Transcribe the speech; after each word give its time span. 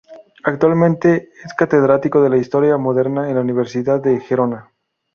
Actualmente 0.43 1.31
es 1.45 1.53
catedrático 1.53 2.27
de 2.27 2.39
Historia 2.39 2.75
Moderna 2.77 3.29
en 3.29 3.35
la 3.35 3.41
Universidad 3.41 4.01
de 4.01 4.19
Gerona. 4.19 4.71